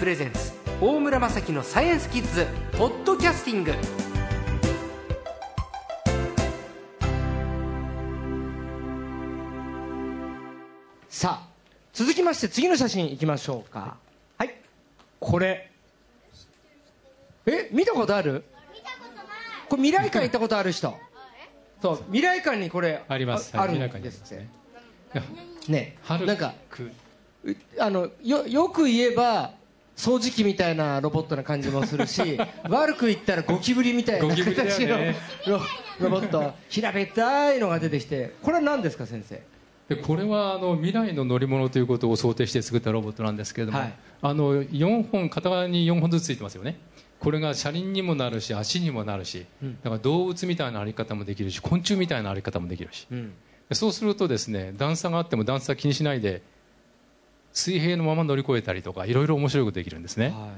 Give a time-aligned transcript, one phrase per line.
[0.00, 0.52] プレゼンツ。
[0.80, 2.46] 大村雅樹のサイエンスキッズ。
[2.78, 3.74] ポッドキャスティング。
[11.10, 11.48] さあ
[11.92, 13.98] 続きまして次の写真いきましょうか。
[14.38, 14.54] はい。
[15.20, 15.70] これ。
[17.44, 18.42] え見たことある？
[19.68, 20.96] これ未来館行ったことある人。
[21.82, 23.54] そう未来館にこれあります。
[23.54, 24.46] ああるんですって
[25.68, 25.98] ね。
[26.08, 26.54] なんか
[27.78, 29.59] あのよよく言えば
[30.00, 32.38] 掃除機みたいなロボットな感じもするし
[32.70, 35.60] 悪く言ったらゴキブリみたいなゴキブリだよ形のねロ
[36.00, 36.54] ロボット。
[36.70, 39.42] 平べったいのが出てきてこれは何ですか先生？
[39.94, 43.92] でこれはあの未来の乗り物ということを想定して作ったロボットなんですけれども、はい。
[44.22, 46.78] あの4本片側に4本ずつついてますよね。
[47.18, 49.78] これが車輪にもなるし足にもなるし、うん。
[49.82, 53.06] だから動物みたいな歩き方もできるし昆虫みたいな歩き方もできるし。
[53.10, 53.32] うん。
[53.68, 56.42] でそうするとですね段差があっても段差気にしないで
[57.52, 60.28] 水平のまま乗り越えたりとかいろいろ面白いことできるんですね。
[60.28, 60.54] は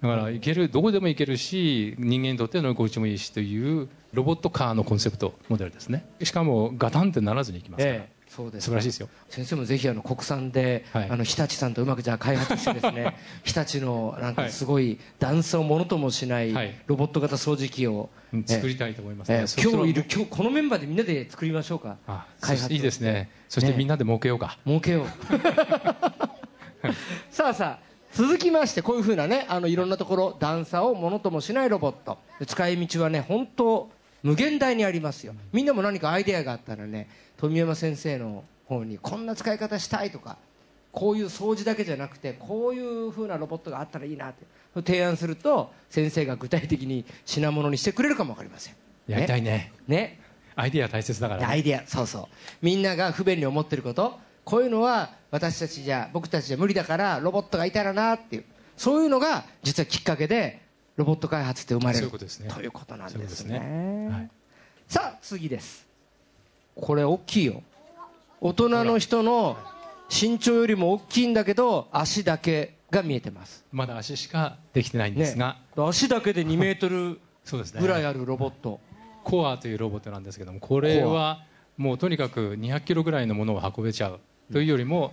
[0.00, 6.06] だから行けるどこでも行けるし人間にとって乗り心地もいいしというロボットカーのコンセプトモデルですね。
[6.22, 9.08] しかもガタンってならずに行きますから、ええそうです素晴らしいですよ。
[9.30, 11.10] 先生もぜひあの国産で、はい。
[11.10, 16.74] あの日立さんとうまくじゃあ開発してですね日立のなんかはいすごい段差をものともしないはい。
[16.86, 18.52] ロボット型掃除機を、うんええ。
[18.52, 21.96] 作りたいと思いますね、ええそしたら今日いる今日このメンバーでみんなで作りましょうか。
[22.06, 23.30] あ開発いいですね。
[23.48, 23.78] そしてね。
[23.78, 25.06] みんなで儲けようか、儲けよう
[27.30, 32.18] さあさあ続きましてこういうふうなねあのいろんなところ段差をものともしないロボット。
[32.46, 33.90] 使い道はね本当
[34.22, 35.34] 無限大にありますよ。
[35.52, 40.38] みんなも何かアイデアがあったらね富山先生の方にこんな使い方したいとか
[40.92, 44.46] こういう掃除だけじゃなくてこういうふうなロボットがあったらいいなって
[44.82, 48.74] 提案すると先生が具体的に品物にしてくれるかもわかりません。
[49.06, 49.72] やりたいね。
[49.86, 50.20] ね。
[50.54, 51.86] アイディア大切だから、ね、アイデア。
[51.86, 52.26] そうそう。
[52.62, 58.44] みんなが不便に思ってることこういうのは私たちじゃ僕たちじゃ無理だからロボットがいたらなっていう。
[58.78, 60.62] そういうのが実はきっかけで
[60.96, 62.08] ロボット開発って生まれる。
[62.08, 64.30] ということなんですね。
[64.86, 65.86] さあ次です。
[66.74, 67.62] これ大きいよ。
[68.40, 69.58] 大人の人の
[70.08, 73.66] 身長よりも大きいんだけど足だけが見えてます。
[73.70, 75.84] まだ足しかできてないんですが、ね。
[75.86, 77.20] 足だけで2メートル
[77.78, 78.80] ぐらいあるロボット。
[79.24, 81.44] コアというロボットなんですけどもこれは
[81.76, 84.20] もうとにかく200キロぐらいのものを運べちゃう
[84.52, 85.12] というよりも、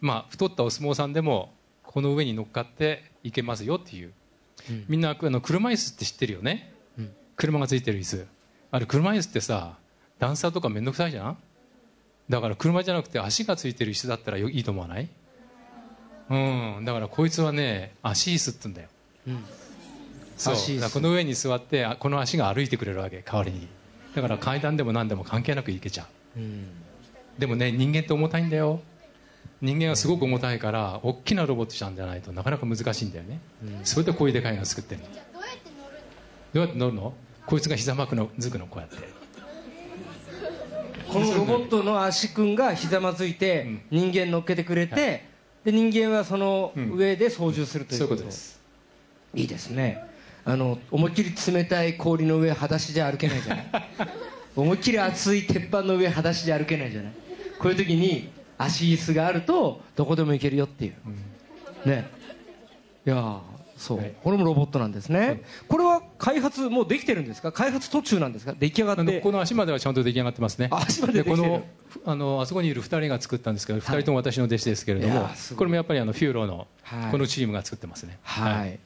[0.00, 1.52] まあ、太ったお相撲さんでも
[1.82, 4.12] この上に乗っかっていけますよっていう、
[4.68, 4.84] うん。
[4.88, 7.10] みんなあの車椅子って知ってるよね、うん。
[7.36, 8.26] 車がついてる椅子。
[8.70, 9.76] あれ車椅子ってさ
[10.18, 11.36] 段差とか面倒くさいじゃん？
[12.28, 15.08] だから車じゃなくて足がついてる椅子だったらよいいと思わない？
[16.30, 16.36] う
[16.80, 16.84] ん。
[16.84, 18.88] だからこいつはね足椅子って言うんだよ。
[19.28, 19.44] うん。
[20.36, 20.54] そう。
[20.54, 23.66] この上に座ってあこの足が歩いてくれるわけ代わりに。
[24.14, 26.06] だから階段でも何でも関係なく行けちゃ
[26.36, 26.40] う。
[26.40, 26.66] うん
[27.40, 28.80] でもね人間って重たいんだよ。
[29.62, 33.40] 人間はすごく重たいから大きなロボットちゃんじゃないとなかなか難しいんだよね、
[33.84, 35.06] それでこういうでかいのを作ってるの？
[35.08, 37.12] どうやって乗るの？
[37.46, 38.96] こいつが膝幕のづくのこうやって。
[41.12, 45.26] このロボットの足くんがひざまずいて人間乗っけてくれて、
[45.64, 48.60] で人間はその上で操縦するといそううこと,、いうことです。
[49.34, 50.04] いいですね。
[50.44, 53.66] あの思いっきり冷たい氷の上裸足じゃ歩けないじゃない。
[54.56, 57.12] 思いっきり熱い鉄板の上裸足じゃ歩けないじゃない
[57.60, 60.94] こういう時に足椅子があるとどこでも行けるよっていう、
[61.86, 62.08] ね。
[63.06, 63.40] いやー
[63.76, 64.14] そう、はい。
[64.22, 65.42] これもロボットなんですね。
[65.68, 67.52] これは開発もうできてるんですか？
[67.52, 68.54] 開発途中なんですか？
[68.58, 69.20] 出来上がって。
[69.20, 70.68] この足まではちゃんと出来上がってますね。
[70.70, 71.36] あ足までできてる。
[71.36, 71.62] この
[72.06, 77.10] あのあそこにいる2人が作ったんですけど、2人とも私の弟子ですけれどいもこれもやっぱりあのフューロのはい。
[77.10, 78.18] このチームが作ってますね。
[78.22, 78.78] はい、ね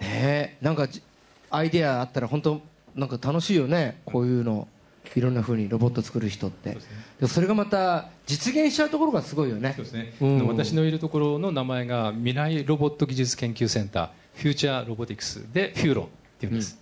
[0.00, 0.56] え。
[0.60, 1.02] なんかじ
[1.50, 2.60] アイデアあったら本当
[2.94, 4.00] なんか楽しいよね。
[4.04, 4.68] こういうの
[5.14, 6.76] いろんな風にロボット作る人って。
[7.20, 9.74] でそれがまた実現しちゃうところがすごいよね。
[9.76, 10.46] そうですね、うん。
[10.48, 16.78] 私のいるところの名前が未来ロボット技術研究センターフューチャーロボティクスでフューロっていうんです、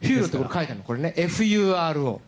[0.00, 1.14] フューロってこれ書いてあるのこれね。
[1.16, 2.20] FURO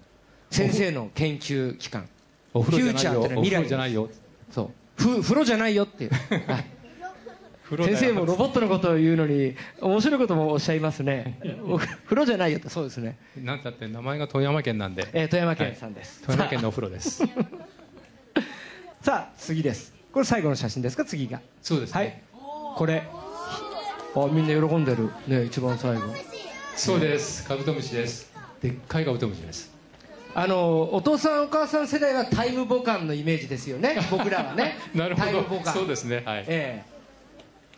[0.50, 2.08] 先生の研究機関。
[2.52, 3.20] お風呂じゃないよ。
[3.22, 4.10] フューチャーってお風呂じゃないよ。
[4.50, 4.70] そう。
[4.96, 6.10] ふ風呂じゃないよっていう、
[7.78, 11.38] 先生もロボットのことを言うのに面白いこともおっしゃいますね。
[11.66, 17.22] お風呂じゃないよってそうですね、なんたって名前が富山県なんで、えー富山県さんです、富山県のお風呂です。
[19.02, 19.94] さあ次です。
[20.12, 21.04] これ最後の写真ですか？
[21.04, 21.40] 次が。
[21.62, 22.22] そうですね、はい。
[22.76, 23.02] これ。
[24.12, 25.10] あみんな喜んでる。
[25.26, 26.02] ね一番最後。
[26.76, 27.46] そうです。
[27.46, 28.32] カブトムシです。
[28.60, 29.70] でっかいカブトムシです。
[30.34, 33.96] あのお父さんお母さん世代はタイムボカンのイメージですよね。
[34.10, 34.76] 僕らはね。
[34.94, 35.74] なるタイムボカン。
[35.74, 36.22] ほどそうですね。
[36.24, 36.44] はい。
[36.48, 36.82] え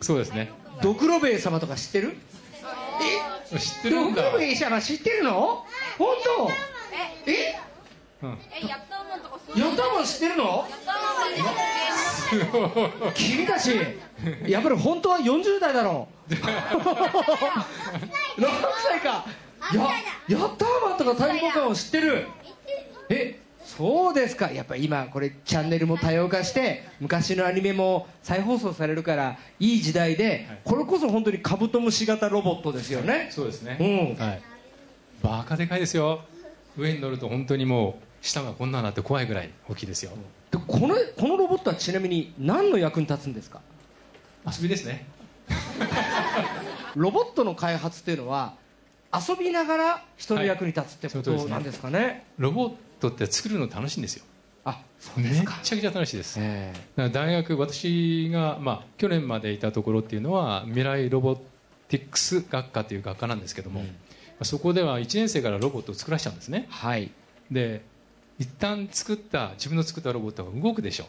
[0.03, 0.51] そうですね。
[0.79, 2.17] えドクロベイ様とか知ってる？
[3.59, 4.23] 知ってえるんだ。
[4.23, 5.65] ドクロベイ様知ってるの？
[5.99, 6.51] 本当？
[7.31, 7.59] え？
[8.23, 8.39] うん。
[8.53, 10.67] え、やったーマンとかそうヨタマン知ってるの？
[13.15, 13.77] 君たち
[14.47, 16.33] やっぱり本当は40代だろう。
[16.35, 16.39] 6
[18.89, 19.25] 歳か。
[19.75, 22.27] ややったーマンとか太鼓感を知ってる。
[22.42, 22.42] え
[23.77, 24.51] そうですか。
[24.53, 30.59] やっぱり今これチャンネルも多様化して昔のアニメも再放送されるからいい時代で、はい。
[30.65, 33.29] これこそ本当にカブトムシ型ロボットですよね。
[33.31, 34.25] そうですね、うん。
[34.25, 34.43] はい、
[35.23, 36.21] バカでかいですよ。
[36.77, 40.13] 上に乗ると本当にもう下がこんなになって怖いぐらい大きいですよ。
[40.51, 43.61] でこのこのロボットはちなみに何の役に立つんですか？
[44.47, 45.07] 遊びですね。
[46.95, 48.55] ロボットの開発っていうのは
[49.13, 52.73] 遊びながら人の役に立つってことなんですかね,、ロボッ
[53.03, 54.25] トって作るの楽しいんですよ。
[54.65, 56.39] あそうですか、ちゃくちゃ楽しいです。
[56.41, 61.37] えだから大学私が、まあ、去年までいたところっていうのは未来ロボ
[61.89, 64.45] ティクス学科という学科なんですけども、うん。
[64.45, 66.67] そこでは1年生からロボットを作らせちゃうんですね。
[66.69, 67.11] えはい。
[67.51, 67.83] で
[68.39, 71.07] 一旦作った自分の作ったロボットが動くでしょ。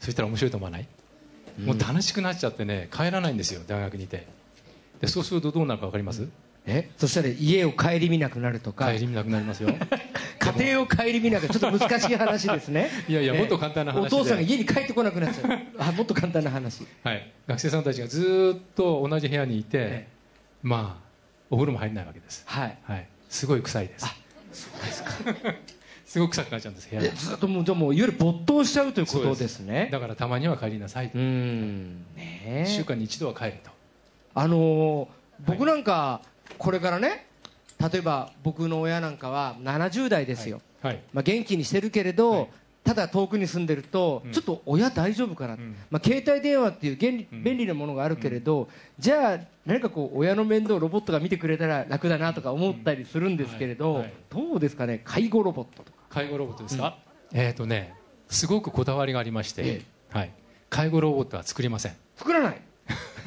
[0.00, 0.88] そしたら面白いと思わない、
[1.64, 4.26] もう楽しくなっちゃってね帰らないんですよ大学にいて。
[5.00, 6.28] でそうするとどうなるか分かります、
[6.66, 6.90] え？
[6.98, 8.92] そしたら家を顧みなくなるとか。
[8.92, 9.70] 帰り見なくなりますよ
[10.52, 12.88] 家庭を顧みなくちょっと難しい話ですね。
[13.08, 13.40] いやいやええ。
[13.40, 14.16] もっと簡単な話で。
[14.16, 15.58] お父さんが家に帰ってこなくなっちゃう。
[15.78, 16.86] あ もっと簡単な話。
[17.02, 20.08] はい、学生さんたちがずーっと同じ部屋にいて、え
[20.62, 21.08] まあ
[21.50, 22.78] お風呂も入らないわけです、はい。
[22.82, 24.04] はい、すごい臭いです。
[24.04, 24.14] あ
[24.52, 25.12] そうですか。
[26.06, 27.02] すごく臭くなっちゃうんです部屋。
[27.02, 29.90] ずっともうじゃあもういわゆる没頭しちゃうということですね。
[29.92, 31.98] だからたまには帰りなさい、うーん。
[32.16, 32.64] ねえ。
[32.66, 33.70] 1週間に一度は帰ると。
[34.34, 36.20] あのー僕なんか
[36.56, 37.27] これからね
[37.80, 41.02] 例えば僕の親なんかは70代ですよ、はい。
[41.12, 42.48] まあ、元気にしてるけれど、はい。
[42.84, 44.32] ただ遠くに住んでると、うん。
[44.32, 45.76] ちょっと親大丈夫かな、うん。
[45.90, 55.02] まあ、携帯電話っていう便利なものがあるけれど、じゃあ何かこう親の面倒をロボットが見てくれたら楽だなとか思ったりするんですけれど、どうですかね？
[55.04, 55.98] 介護ロボットとか。
[56.08, 56.96] 介護ロボットですか、
[57.32, 57.94] えっ、とね
[58.28, 60.32] すごくこだわりがありまして、えはい、
[60.70, 61.92] 介護ロボットは作りません。
[62.16, 62.60] 作らない。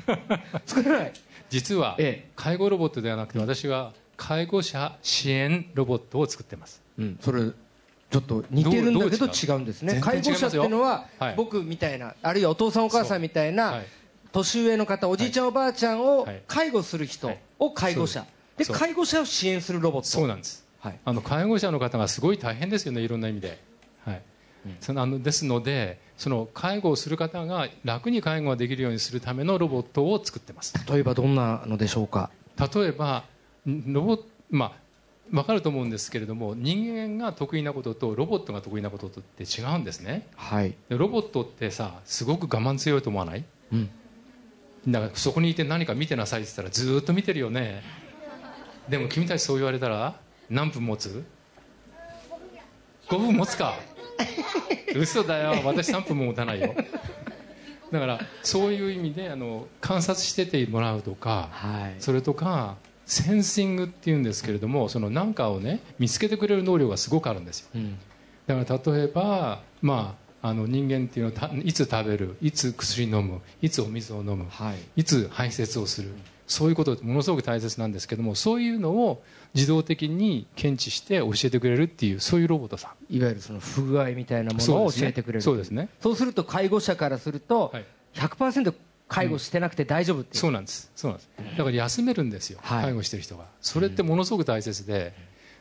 [0.65, 1.13] 作らない。
[1.49, 2.31] 実は、ええ。
[2.35, 6.79] 介護ロボットではなくて私は介護者支援ロボットを作ってます。
[6.99, 9.99] うん、それちょっと似てるんだけど違違うんですね。
[9.99, 11.35] 介護者っていうのは、はい。
[11.35, 13.85] 僕みたいなあるいはお父さんお母さんみたいな、はい。
[14.31, 16.43] 年上の方おじいちゃん、おばあちゃんをはい。
[16.47, 17.39] 介護する人はい。
[17.57, 18.23] を介護者、
[18.57, 20.07] で介護者を支援するロボット。
[20.07, 20.63] そうなんです。
[20.79, 20.99] はい。
[21.03, 23.59] あの介護者の方がすごい大変ですよねいろんな意味で、
[24.05, 24.21] はい。
[24.67, 24.77] うん。
[24.81, 30.75] そのあのですのでその介護をする方が楽に介護ができるようにするためのロボットを作ってます。
[30.87, 32.29] 例えばどんなのでしょうか？
[32.75, 33.23] 例えばん
[33.65, 34.19] ロボ
[34.49, 34.71] まあ
[35.31, 40.27] 分かると思うんですけれども人間が得意なこととロボットが得意なこととって違うんですね。
[40.35, 43.45] はい、でロボットってさすごく我慢強いと思わない？
[43.71, 43.89] うん、
[44.87, 47.81] だからそこにいて何か見てなさいって言ったらずーっと見てるよね。
[48.89, 50.15] でも君たちそう言われたら
[50.49, 51.23] 何分持つ
[53.07, 53.75] ?5 分持つか。
[54.93, 55.61] 嘘だよ。
[55.63, 56.75] 私3分も持たないよ。
[57.91, 61.95] だからそういう意味であの観察しててもらうとかはい。
[61.99, 62.75] それとか
[63.11, 67.67] センシングっていうんですけれどもその何かをね見つけてくれる能力がすごくあるんですよ。
[67.75, 67.97] うん。
[68.47, 74.77] だから例えば、まあ、あの人間っていうのはたいつ食べるいつ薬飲むいつお水を飲むはい。
[74.95, 76.13] いつ排泄をする
[76.47, 79.21] そういうことってものすごく大切なんですけどもそういうのを
[79.53, 83.13] 自動的に検知して教えてくれるっていうそういうロボットさん。
[83.13, 85.89] いわゆるその不具合みたいなものを教えてくれるそうですね。
[85.99, 87.85] そうすると介護者からすると、はい。
[88.13, 88.73] 100%
[89.13, 90.89] 介護してなくて大丈夫ってそうなんです。
[90.95, 91.29] そうなんです。
[91.57, 92.83] だから休めるんですよ、はい。
[92.83, 93.45] 介護してる人が。
[93.61, 95.13] それってものすごく大切で、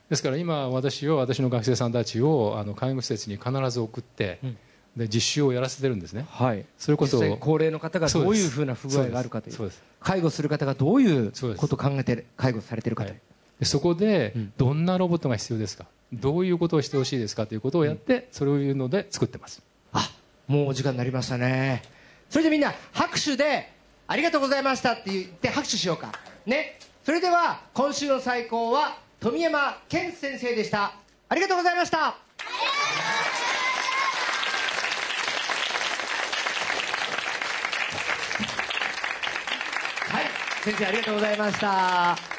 [0.08, 4.58] ですから今私を私の学生さんたちをあの介護施設に必ず送って、うん。
[4.96, 6.26] で実習をやらせてるんですね。
[6.28, 7.20] はい、それこそ。
[7.38, 9.72] 高齢の方がどういうふうな不具合があるかという。
[10.00, 13.20] 介護する方がどういうことを考えて介護されてるかという、はい。
[13.60, 14.52] でそこでうん。
[14.56, 15.86] どんなロボットが必要ですか？
[16.12, 17.46] どういうことをしてほしいですか？
[17.46, 19.62] ということをやって、それを言うので作ってます。
[19.92, 20.10] あ
[20.48, 21.82] もうお時間になりましたね
[22.30, 23.68] それでみんな拍手で
[24.06, 26.12] ありがとうございましたって言って拍手しようか。
[26.46, 26.78] ね。
[27.04, 30.92] それでは今週の最高は富山健先生でした。
[31.28, 31.98] ありがとうございました。
[31.98, 32.14] は
[40.20, 40.26] い。
[40.62, 42.29] 先生ありがとうございました。